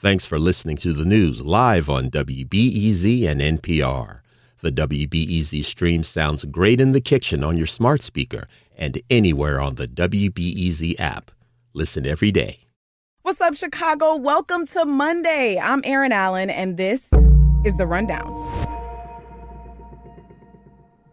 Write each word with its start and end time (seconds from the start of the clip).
Thanks 0.00 0.24
for 0.24 0.38
listening 0.38 0.78
to 0.78 0.94
the 0.94 1.04
news 1.04 1.42
live 1.42 1.90
on 1.90 2.08
WBEZ 2.08 3.26
and 3.28 3.38
NPR. 3.38 4.20
The 4.62 4.72
WBEZ 4.72 5.62
stream 5.62 6.04
sounds 6.04 6.46
great 6.46 6.80
in 6.80 6.92
the 6.92 7.02
kitchen 7.02 7.44
on 7.44 7.58
your 7.58 7.66
smart 7.66 8.00
speaker 8.00 8.46
and 8.78 8.98
anywhere 9.10 9.60
on 9.60 9.74
the 9.74 9.86
WBEZ 9.86 10.98
app. 10.98 11.30
Listen 11.74 12.06
every 12.06 12.30
day. 12.30 12.60
What's 13.24 13.42
up, 13.42 13.54
Chicago? 13.56 14.16
Welcome 14.16 14.66
to 14.68 14.86
Monday. 14.86 15.58
I'm 15.58 15.82
Erin 15.84 16.12
Allen, 16.12 16.48
and 16.48 16.78
this 16.78 17.10
is 17.66 17.76
The 17.76 17.86
Rundown. 17.86 18.30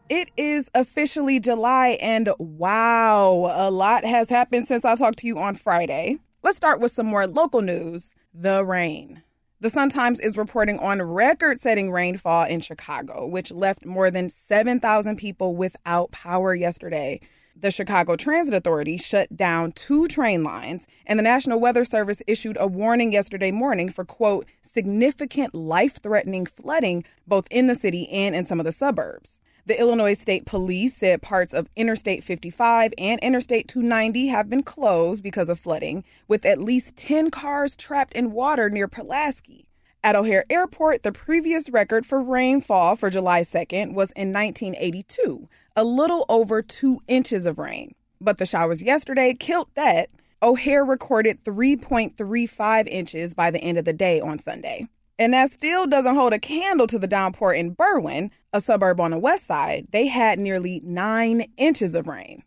It 0.07 0.31
is 0.37 0.69
officially 0.73 1.41
July, 1.41 1.97
and 1.99 2.29
wow, 2.39 3.51
a 3.53 3.69
lot 3.69 4.05
has 4.05 4.29
happened 4.29 4.65
since 4.65 4.85
I 4.85 4.95
talked 4.95 5.19
to 5.19 5.27
you 5.27 5.39
on 5.39 5.55
Friday. 5.55 6.19
Let's 6.47 6.55
start 6.55 6.79
with 6.79 6.93
some 6.93 7.07
more 7.07 7.27
local 7.27 7.61
news 7.61 8.13
the 8.33 8.63
rain. 8.63 9.21
The 9.59 9.69
Sun 9.69 9.89
Times 9.89 10.21
is 10.21 10.37
reporting 10.37 10.79
on 10.79 11.01
record 11.01 11.59
setting 11.59 11.91
rainfall 11.91 12.45
in 12.45 12.61
Chicago, 12.61 13.27
which 13.27 13.51
left 13.51 13.85
more 13.85 14.09
than 14.09 14.29
7,000 14.29 15.17
people 15.17 15.57
without 15.57 16.11
power 16.11 16.55
yesterday. 16.55 17.19
The 17.53 17.69
Chicago 17.69 18.15
Transit 18.15 18.53
Authority 18.53 18.95
shut 18.95 19.35
down 19.35 19.73
two 19.73 20.07
train 20.07 20.41
lines, 20.41 20.87
and 21.05 21.19
the 21.19 21.23
National 21.23 21.59
Weather 21.59 21.83
Service 21.83 22.21
issued 22.27 22.55
a 22.57 22.65
warning 22.65 23.11
yesterday 23.11 23.51
morning 23.51 23.89
for, 23.89 24.05
quote, 24.05 24.45
significant 24.61 25.53
life 25.53 26.01
threatening 26.01 26.45
flooding 26.45 27.03
both 27.27 27.45
in 27.51 27.67
the 27.67 27.75
city 27.75 28.07
and 28.07 28.33
in 28.33 28.45
some 28.45 28.61
of 28.61 28.65
the 28.65 28.71
suburbs. 28.71 29.41
The 29.67 29.77
Illinois 29.77 30.13
State 30.13 30.45
Police 30.45 30.95
said 30.95 31.21
parts 31.21 31.53
of 31.53 31.67
Interstate 31.75 32.23
55 32.23 32.93
and 32.97 33.19
Interstate 33.19 33.67
290 33.67 34.27
have 34.27 34.49
been 34.49 34.63
closed 34.63 35.21
because 35.21 35.49
of 35.49 35.59
flooding, 35.59 36.05
with 36.25 36.45
at 36.45 36.61
least 36.61 36.95
10 36.95 37.31
cars 37.31 37.75
trapped 37.75 38.13
in 38.13 38.31
water 38.31 38.69
near 38.69 38.87
Pulaski. 38.87 39.67
At 40.01 40.15
O'Hare 40.15 40.45
Airport, 40.49 41.03
the 41.03 41.11
previous 41.11 41.69
record 41.69 42.05
for 42.05 42.21
rainfall 42.21 42.95
for 42.95 43.09
July 43.09 43.41
2nd 43.41 43.93
was 43.93 44.11
in 44.11 44.31
1982, 44.31 45.49
a 45.75 45.83
little 45.83 46.23
over 46.29 46.61
two 46.61 47.01
inches 47.09 47.45
of 47.45 47.59
rain. 47.59 47.93
But 48.21 48.37
the 48.37 48.45
showers 48.45 48.81
yesterday 48.81 49.33
killed 49.33 49.67
that. 49.75 50.07
O'Hare 50.41 50.85
recorded 50.85 51.43
3.35 51.43 52.87
inches 52.87 53.33
by 53.33 53.51
the 53.51 53.59
end 53.59 53.77
of 53.77 53.83
the 53.83 53.91
day 53.91 54.21
on 54.21 54.39
Sunday. 54.39 54.87
And 55.19 55.33
that 55.33 55.51
still 55.51 55.87
doesn't 55.87 56.15
hold 56.15 56.33
a 56.33 56.39
candle 56.39 56.85
to 56.87 56.99
the 56.99 57.07
downpour 57.07 57.53
in 57.53 57.75
Berwyn, 57.75 58.29
a 58.53 58.61
suburb 58.61 58.99
on 58.99 59.11
the 59.11 59.17
west 59.17 59.47
side. 59.47 59.87
They 59.91 60.07
had 60.07 60.37
nearly 60.37 60.79
nine 60.83 61.51
inches 61.57 61.95
of 61.95 62.07
rain. 62.07 62.43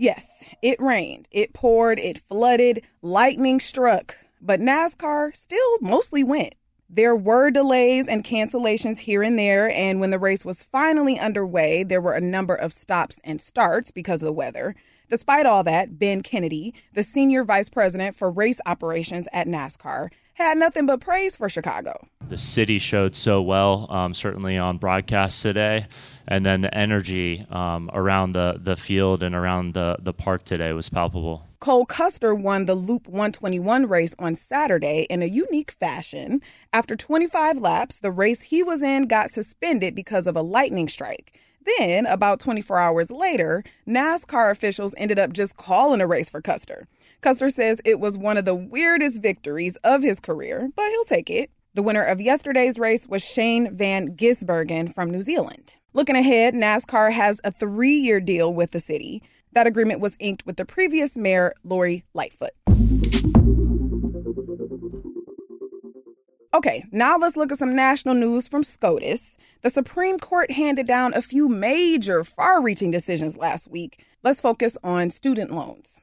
Yes, 0.00 0.44
it 0.62 0.80
rained, 0.80 1.26
it 1.32 1.52
poured, 1.52 1.98
it 1.98 2.18
flooded, 2.28 2.82
lightning 3.02 3.58
struck, 3.58 4.16
but 4.40 4.60
NASCAR 4.60 5.34
still 5.36 5.78
mostly 5.80 6.22
went. 6.22 6.54
There 6.88 7.16
were 7.16 7.50
delays 7.50 8.08
and 8.08 8.24
cancellations 8.24 8.98
here 8.98 9.22
and 9.22 9.38
there, 9.38 9.68
and 9.68 10.00
when 10.00 10.10
the 10.10 10.18
race 10.18 10.44
was 10.44 10.62
finally 10.62 11.18
underway, 11.18 11.82
there 11.82 12.00
were 12.00 12.14
a 12.14 12.20
number 12.20 12.54
of 12.54 12.72
stops 12.72 13.20
and 13.24 13.42
starts 13.42 13.90
because 13.90 14.22
of 14.22 14.26
the 14.26 14.32
weather. 14.32 14.74
Despite 15.10 15.46
all 15.46 15.64
that, 15.64 15.98
Ben 15.98 16.22
Kennedy, 16.22 16.74
the 16.94 17.02
senior 17.02 17.44
vice 17.44 17.68
president 17.68 18.14
for 18.16 18.30
race 18.30 18.60
operations 18.66 19.26
at 19.32 19.46
NASCAR, 19.46 20.10
had 20.34 20.58
nothing 20.58 20.86
but 20.86 21.00
praise 21.00 21.34
for 21.34 21.48
Chicago. 21.48 22.06
The 22.28 22.36
city 22.36 22.78
showed 22.78 23.14
so 23.14 23.42
well, 23.42 23.86
um, 23.90 24.14
certainly 24.14 24.56
on 24.56 24.76
broadcast 24.78 25.42
today, 25.42 25.86
and 26.28 26.46
then 26.46 26.60
the 26.60 26.72
energy 26.72 27.44
um, 27.50 27.90
around 27.92 28.32
the, 28.32 28.60
the 28.62 28.76
field 28.76 29.22
and 29.22 29.34
around 29.34 29.74
the, 29.74 29.96
the 29.98 30.12
park 30.12 30.44
today 30.44 30.72
was 30.72 30.88
palpable. 30.88 31.44
Cole 31.58 31.86
Custer 31.86 32.36
won 32.36 32.66
the 32.66 32.76
Loop 32.76 33.08
121 33.08 33.86
race 33.86 34.14
on 34.18 34.36
Saturday 34.36 35.06
in 35.10 35.22
a 35.22 35.26
unique 35.26 35.72
fashion. 35.72 36.40
After 36.72 36.94
25 36.94 37.58
laps, 37.58 37.98
the 37.98 38.12
race 38.12 38.42
he 38.42 38.62
was 38.62 38.80
in 38.80 39.08
got 39.08 39.30
suspended 39.30 39.96
because 39.96 40.28
of 40.28 40.36
a 40.36 40.42
lightning 40.42 40.88
strike. 40.88 41.32
Then, 41.76 42.06
about 42.06 42.40
24 42.40 42.78
hours 42.78 43.10
later, 43.10 43.62
NASCAR 43.86 44.50
officials 44.50 44.94
ended 44.96 45.18
up 45.18 45.32
just 45.32 45.56
calling 45.56 46.00
a 46.00 46.06
race 46.06 46.30
for 46.30 46.40
Custer. 46.40 46.86
Custer 47.20 47.50
says 47.50 47.80
it 47.84 48.00
was 48.00 48.16
one 48.16 48.36
of 48.36 48.44
the 48.44 48.54
weirdest 48.54 49.20
victories 49.20 49.76
of 49.84 50.02
his 50.02 50.20
career, 50.20 50.70
but 50.74 50.88
he'll 50.88 51.04
take 51.04 51.28
it. 51.28 51.50
The 51.74 51.82
winner 51.82 52.04
of 52.04 52.20
yesterday's 52.20 52.78
race 52.78 53.06
was 53.06 53.22
Shane 53.22 53.74
Van 53.74 54.16
Gisbergen 54.16 54.94
from 54.94 55.10
New 55.10 55.20
Zealand. 55.20 55.74
Looking 55.92 56.16
ahead, 56.16 56.54
NASCAR 56.54 57.12
has 57.12 57.40
a 57.44 57.52
three 57.52 57.98
year 57.98 58.20
deal 58.20 58.52
with 58.52 58.70
the 58.70 58.80
city. 58.80 59.22
That 59.52 59.66
agreement 59.66 60.00
was 60.00 60.16
inked 60.20 60.46
with 60.46 60.56
the 60.56 60.64
previous 60.64 61.16
mayor, 61.16 61.54
Lori 61.64 62.04
Lightfoot. 62.14 62.52
Okay, 66.54 66.84
now 66.90 67.18
let's 67.18 67.36
look 67.36 67.52
at 67.52 67.58
some 67.58 67.76
national 67.76 68.14
news 68.14 68.48
from 68.48 68.64
SCOTUS. 68.64 69.36
The 69.60 69.70
Supreme 69.70 70.20
Court 70.20 70.52
handed 70.52 70.86
down 70.86 71.14
a 71.14 71.22
few 71.22 71.48
major, 71.48 72.22
far 72.22 72.62
reaching 72.62 72.92
decisions 72.92 73.36
last 73.36 73.68
week. 73.68 74.04
Let's 74.22 74.40
focus 74.40 74.76
on 74.84 75.10
student 75.10 75.50
loans. 75.50 75.98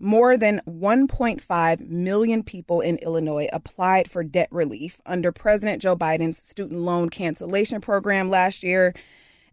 More 0.00 0.36
than 0.36 0.60
1.5 0.66 1.88
million 1.88 2.42
people 2.42 2.80
in 2.80 2.96
Illinois 2.96 3.48
applied 3.52 4.10
for 4.10 4.24
debt 4.24 4.48
relief 4.50 5.00
under 5.06 5.30
President 5.30 5.80
Joe 5.80 5.94
Biden's 5.94 6.38
student 6.38 6.80
loan 6.80 7.08
cancellation 7.08 7.80
program 7.80 8.28
last 8.28 8.64
year, 8.64 8.92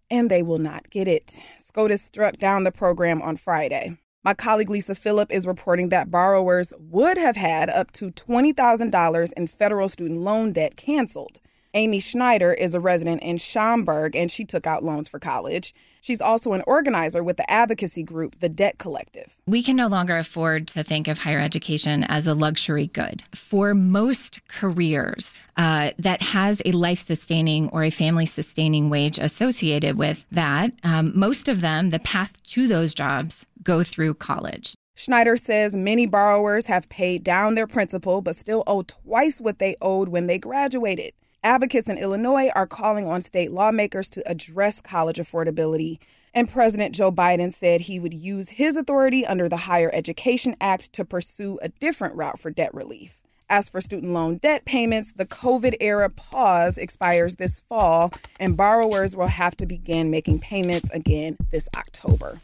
and 0.10 0.32
they 0.32 0.42
will 0.42 0.58
not 0.58 0.90
get 0.90 1.08
it. 1.08 1.34
SCOTUS 1.60 2.02
struck 2.02 2.40
down 2.40 2.64
the 2.64 2.72
program 2.72 3.22
on 3.22 3.38
Friday. 3.38 4.00
My 4.24 4.34
colleague 4.34 4.72
Lisa 4.72 4.96
Philip 4.96 5.32
is 5.32 5.46
reporting 5.46 5.90
that 5.90 6.10
borrowers 6.10 6.74
would 6.80 7.18
have 7.20 7.36
had 7.36 7.70
up 7.70 7.92
to 7.92 8.10
$20,000 8.10 9.34
in 9.38 9.48
federal 9.48 9.90
student 9.90 10.22
loan 10.22 10.54
debt 10.54 10.76
canceled. 10.76 11.40
Amy 11.76 12.00
Schneider 12.00 12.54
is 12.54 12.76
a 12.76 12.80
resident 12.80 13.24
in 13.24 13.38
Schaumburg 13.38 14.16
and 14.16 14.32
she 14.32 14.46
took 14.46 14.68
out 14.68 14.84
loans 14.84 15.10
for 15.10 15.18
college. 15.18 15.74
She's 16.02 16.22
also 16.22 16.54
an 16.54 16.62
organizer 16.68 17.24
with 17.24 17.38
the 17.38 17.50
advocacy 17.50 18.04
group, 18.04 18.40
The 18.42 18.50
Debt 18.50 18.78
Collective. 18.78 19.36
We 19.48 19.64
can 19.64 19.76
no 19.76 19.88
longer 19.88 20.16
afford 20.16 20.68
to 20.68 20.84
think 20.84 21.08
of 21.08 21.18
higher 21.18 21.40
education 21.40 22.04
as 22.04 22.28
a 22.28 22.36
luxury 22.36 22.88
good. 22.88 23.24
For 23.34 23.74
most 23.74 24.48
careers 24.48 25.34
uh, 25.58 25.92
that 25.98 26.22
has 26.22 26.62
a 26.64 26.74
life 26.74 27.00
sustaining 27.00 27.70
or 27.70 27.84
a 27.84 27.90
family 27.90 28.28
sustaining 28.28 28.92
wage 28.92 29.18
associated 29.18 29.98
with 29.98 30.28
that, 30.32 30.74
um, 30.84 31.12
most 31.16 31.48
of 31.48 31.62
them, 31.62 31.90
the 31.90 32.00
path 32.00 32.44
to 32.50 32.68
those 32.68 32.94
jobs 32.94 33.48
go 33.64 33.82
through 33.82 34.14
college. 34.14 34.76
Schneider 34.96 35.38
says 35.38 35.74
many 35.74 36.06
borrowers 36.06 36.68
have 36.68 36.88
paid 36.90 37.24
down 37.24 37.56
their 37.56 37.66
principal 37.66 38.22
but 38.22 38.36
still 38.36 38.62
owe 38.68 38.84
twice 38.84 39.42
what 39.42 39.58
they 39.58 39.76
owed 39.82 40.10
when 40.10 40.28
they 40.28 40.38
graduated. 40.38 41.14
Advocates 41.46 41.90
in 41.90 41.98
Illinois 41.98 42.50
are 42.56 42.66
calling 42.66 43.06
on 43.06 43.20
state 43.20 43.52
lawmakers 43.52 44.10
to 44.12 44.26
address 44.30 44.80
college 44.80 45.18
affordability. 45.18 46.00
And 46.34 46.50
President 46.50 46.96
Joe 46.96 47.12
Biden 47.12 47.54
said 47.54 47.82
he 47.82 48.00
would 48.00 48.14
use 48.14 48.48
his 48.48 48.78
authority 48.78 49.26
under 49.26 49.50
the 49.50 49.58
Higher 49.58 49.92
Education 49.94 50.56
Act 50.62 50.94
to 50.94 51.04
pursue 51.04 51.60
a 51.62 51.68
different 51.68 52.16
route 52.16 52.40
for 52.40 52.50
debt 52.50 52.74
relief. 52.74 53.20
As 53.50 53.68
for 53.68 53.82
student 53.82 54.14
loan 54.14 54.38
debt 54.38 54.64
payments, 54.64 55.12
the 55.18 55.26
COVID 55.26 55.76
era 55.82 56.10
pause 56.10 56.78
expires 56.78 57.36
this 57.36 57.60
fall, 57.60 58.12
and 58.40 58.56
borrowers 58.56 59.14
will 59.14 59.28
have 59.28 59.58
to 59.58 59.66
begin 59.66 60.10
making 60.10 60.40
payments 60.40 60.90
again 60.92 61.36
this 61.52 61.68
October. 61.76 62.40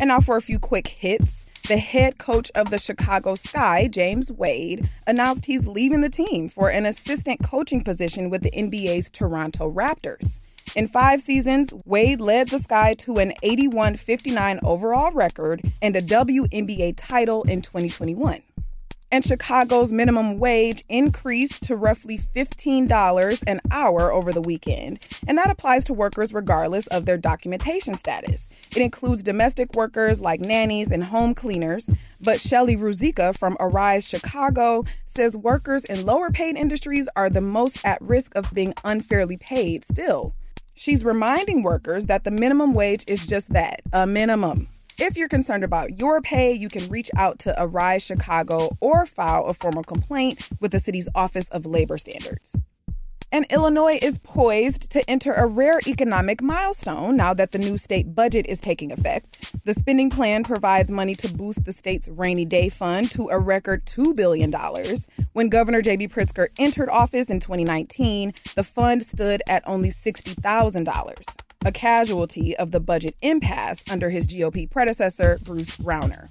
And 0.00 0.08
now 0.08 0.20
for 0.20 0.36
a 0.36 0.42
few 0.42 0.58
quick 0.58 0.88
hits. 0.88 1.44
The 1.72 1.78
head 1.78 2.18
coach 2.18 2.50
of 2.54 2.68
the 2.68 2.76
Chicago 2.76 3.34
Sky, 3.34 3.88
James 3.88 4.30
Wade, 4.30 4.90
announced 5.06 5.46
he's 5.46 5.66
leaving 5.66 6.02
the 6.02 6.10
team 6.10 6.50
for 6.50 6.68
an 6.68 6.84
assistant 6.84 7.42
coaching 7.42 7.82
position 7.82 8.28
with 8.28 8.42
the 8.42 8.50
NBA's 8.50 9.08
Toronto 9.08 9.72
Raptors. 9.72 10.38
In 10.76 10.86
five 10.86 11.22
seasons, 11.22 11.72
Wade 11.86 12.20
led 12.20 12.48
the 12.48 12.58
Sky 12.58 12.92
to 12.98 13.16
an 13.16 13.32
81 13.42 13.96
59 13.96 14.60
overall 14.62 15.12
record 15.12 15.62
and 15.80 15.96
a 15.96 16.02
WNBA 16.02 16.92
title 16.98 17.42
in 17.44 17.62
2021 17.62 18.42
and 19.12 19.24
Chicago's 19.24 19.92
minimum 19.92 20.38
wage 20.38 20.82
increased 20.88 21.64
to 21.64 21.76
roughly 21.76 22.18
$15 22.34 23.44
an 23.46 23.60
hour 23.70 24.10
over 24.10 24.32
the 24.32 24.40
weekend. 24.40 25.06
And 25.28 25.36
that 25.36 25.50
applies 25.50 25.84
to 25.84 25.92
workers 25.92 26.32
regardless 26.32 26.86
of 26.86 27.04
their 27.04 27.18
documentation 27.18 27.92
status. 27.92 28.48
It 28.70 28.78
includes 28.78 29.22
domestic 29.22 29.74
workers 29.74 30.20
like 30.22 30.40
nannies 30.40 30.90
and 30.90 31.04
home 31.04 31.34
cleaners. 31.34 31.90
But 32.22 32.40
Shelly 32.40 32.76
Ruzicka 32.76 33.36
from 33.36 33.58
Arise 33.60 34.08
Chicago 34.08 34.84
says 35.04 35.36
workers 35.36 35.84
in 35.84 36.06
lower 36.06 36.30
paid 36.30 36.56
industries 36.56 37.06
are 37.14 37.28
the 37.28 37.40
most 37.42 37.84
at 37.84 38.00
risk 38.00 38.34
of 38.34 38.52
being 38.54 38.72
unfairly 38.82 39.36
paid 39.36 39.84
still. 39.84 40.34
She's 40.74 41.04
reminding 41.04 41.62
workers 41.62 42.06
that 42.06 42.24
the 42.24 42.30
minimum 42.30 42.72
wage 42.72 43.04
is 43.06 43.26
just 43.26 43.50
that 43.50 43.82
a 43.92 44.06
minimum. 44.06 44.68
If 44.98 45.16
you're 45.16 45.28
concerned 45.28 45.64
about 45.64 45.98
your 45.98 46.20
pay, 46.20 46.52
you 46.52 46.68
can 46.68 46.88
reach 46.88 47.10
out 47.16 47.38
to 47.40 47.54
Arise 47.60 48.02
Chicago 48.02 48.76
or 48.80 49.06
file 49.06 49.46
a 49.46 49.54
formal 49.54 49.82
complaint 49.82 50.50
with 50.60 50.70
the 50.70 50.80
city's 50.80 51.08
Office 51.14 51.48
of 51.48 51.64
Labor 51.64 51.98
Standards. 51.98 52.54
And 53.34 53.46
Illinois 53.48 53.98
is 54.02 54.18
poised 54.18 54.90
to 54.90 55.08
enter 55.08 55.32
a 55.32 55.46
rare 55.46 55.80
economic 55.86 56.42
milestone 56.42 57.16
now 57.16 57.32
that 57.32 57.52
the 57.52 57.58
new 57.58 57.78
state 57.78 58.14
budget 58.14 58.46
is 58.46 58.60
taking 58.60 58.92
effect. 58.92 59.54
The 59.64 59.72
spending 59.72 60.10
plan 60.10 60.44
provides 60.44 60.90
money 60.90 61.14
to 61.14 61.34
boost 61.34 61.64
the 61.64 61.72
state's 61.72 62.08
rainy 62.08 62.44
day 62.44 62.68
fund 62.68 63.10
to 63.12 63.30
a 63.30 63.38
record 63.38 63.86
$2 63.86 64.14
billion. 64.14 64.52
When 65.32 65.48
Governor 65.48 65.80
J.B. 65.80 66.08
Pritzker 66.08 66.48
entered 66.58 66.90
office 66.90 67.30
in 67.30 67.40
2019, 67.40 68.34
the 68.54 68.62
fund 68.62 69.02
stood 69.02 69.42
at 69.48 69.66
only 69.66 69.88
$60,000, 69.88 71.24
a 71.64 71.72
casualty 71.72 72.56
of 72.56 72.70
the 72.70 72.80
budget 72.80 73.16
impasse 73.22 73.82
under 73.90 74.10
his 74.10 74.26
GOP 74.26 74.70
predecessor, 74.70 75.38
Bruce 75.42 75.76
Rauner. 75.78 76.28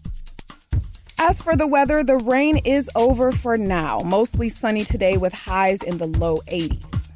As 1.18 1.42
for 1.42 1.56
the 1.56 1.68
weather, 1.68 2.04
the 2.04 2.18
rain 2.18 2.58
is 2.58 2.90
over 2.96 3.32
for 3.32 3.58
now. 3.58 4.00
Mostly 4.00 4.50
sunny 4.50 4.84
today 4.84 5.18
with 5.18 5.34
highs 5.34 5.84
in 5.84 5.98
the 5.98 6.08
low 6.08 6.38
80s. 6.48 7.12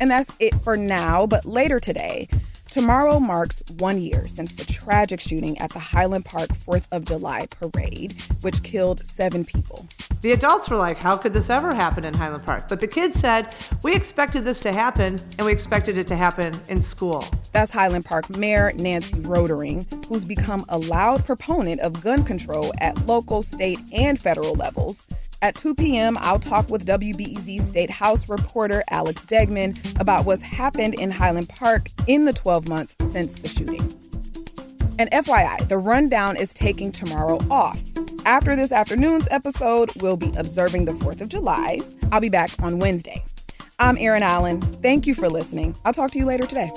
And 0.00 0.10
that's 0.10 0.32
it 0.38 0.54
for 0.62 0.76
now, 0.76 1.26
but 1.26 1.44
later 1.44 1.80
today, 1.80 2.28
Tomorrow 2.70 3.18
marks 3.18 3.62
one 3.78 4.00
year 4.00 4.28
since 4.28 4.52
the 4.52 4.70
tragic 4.70 5.20
shooting 5.20 5.58
at 5.58 5.72
the 5.72 5.78
Highland 5.78 6.26
Park 6.26 6.50
4th 6.50 6.86
of 6.92 7.06
July 7.06 7.46
parade, 7.46 8.22
which 8.42 8.62
killed 8.62 9.04
seven 9.06 9.44
people. 9.44 9.88
The 10.20 10.32
adults 10.32 10.68
were 10.68 10.76
like, 10.76 10.98
How 10.98 11.16
could 11.16 11.32
this 11.32 11.48
ever 11.48 11.72
happen 11.72 12.04
in 12.04 12.12
Highland 12.12 12.44
Park? 12.44 12.68
But 12.68 12.80
the 12.80 12.86
kids 12.88 13.18
said, 13.18 13.54
We 13.82 13.94
expected 13.94 14.44
this 14.44 14.60
to 14.60 14.72
happen, 14.72 15.18
and 15.38 15.46
we 15.46 15.52
expected 15.52 15.96
it 15.96 16.06
to 16.08 16.16
happen 16.16 16.60
in 16.68 16.82
school. 16.82 17.24
That's 17.52 17.70
Highland 17.70 18.04
Park 18.04 18.36
Mayor 18.36 18.72
Nancy 18.72 19.16
Rotering, 19.18 20.06
who's 20.06 20.24
become 20.24 20.64
a 20.68 20.78
loud 20.78 21.24
proponent 21.24 21.80
of 21.82 22.02
gun 22.02 22.24
control 22.24 22.72
at 22.78 23.06
local, 23.06 23.42
state, 23.42 23.78
and 23.92 24.20
federal 24.20 24.54
levels. 24.54 25.06
At 25.40 25.54
2 25.54 25.76
p.m., 25.76 26.18
I'll 26.20 26.40
talk 26.40 26.68
with 26.68 26.84
WBEZ 26.84 27.68
State 27.68 27.90
House 27.90 28.28
reporter 28.28 28.82
Alex 28.90 29.22
Degman 29.24 30.00
about 30.00 30.24
what's 30.24 30.42
happened 30.42 30.94
in 30.94 31.12
Highland 31.12 31.48
Park 31.48 31.90
in 32.08 32.24
the 32.24 32.32
12 32.32 32.68
months 32.68 32.96
since 33.12 33.34
the 33.34 33.48
shooting. 33.48 33.94
And 34.98 35.08
FYI, 35.12 35.68
the 35.68 35.78
rundown 35.78 36.36
is 36.36 36.52
taking 36.52 36.90
tomorrow 36.90 37.38
off. 37.52 37.80
After 38.28 38.54
this 38.54 38.72
afternoon's 38.72 39.26
episode, 39.30 39.90
we'll 40.02 40.18
be 40.18 40.30
observing 40.36 40.84
the 40.84 40.92
4th 40.92 41.22
of 41.22 41.30
July. 41.30 41.80
I'll 42.12 42.20
be 42.20 42.28
back 42.28 42.50
on 42.60 42.78
Wednesday. 42.78 43.24
I'm 43.78 43.96
Erin 43.96 44.22
Allen. 44.22 44.60
Thank 44.60 45.06
you 45.06 45.14
for 45.14 45.30
listening. 45.30 45.74
I'll 45.86 45.94
talk 45.94 46.10
to 46.10 46.18
you 46.18 46.26
later 46.26 46.46
today. 46.46 46.70